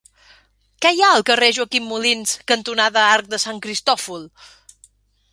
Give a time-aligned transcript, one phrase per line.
[0.83, 4.25] Què hi ha al carrer Joaquim Molins cantonada Arc de Sant Cristòfol?